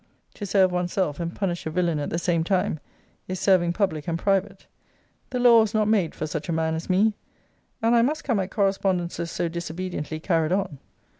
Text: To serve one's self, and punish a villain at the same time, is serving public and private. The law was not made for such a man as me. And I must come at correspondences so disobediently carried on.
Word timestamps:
To 0.33 0.47
serve 0.47 0.71
one's 0.71 0.93
self, 0.93 1.19
and 1.19 1.35
punish 1.35 1.67
a 1.67 1.69
villain 1.69 1.99
at 1.99 2.09
the 2.09 2.17
same 2.17 2.43
time, 2.43 2.79
is 3.27 3.39
serving 3.39 3.73
public 3.73 4.07
and 4.07 4.17
private. 4.17 4.65
The 5.29 5.37
law 5.37 5.59
was 5.59 5.75
not 5.75 5.87
made 5.87 6.15
for 6.15 6.25
such 6.25 6.49
a 6.49 6.51
man 6.51 6.73
as 6.73 6.89
me. 6.89 7.13
And 7.83 7.95
I 7.95 8.01
must 8.01 8.23
come 8.23 8.39
at 8.39 8.49
correspondences 8.49 9.29
so 9.29 9.47
disobediently 9.47 10.19
carried 10.19 10.53
on. 10.53 10.79